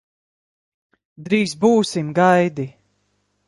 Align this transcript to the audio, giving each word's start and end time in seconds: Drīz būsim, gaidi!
Drīz 1.29 1.55
būsim, 1.67 2.11
gaidi! 2.23 2.69